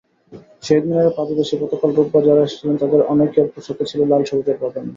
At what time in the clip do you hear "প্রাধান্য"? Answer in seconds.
4.61-4.89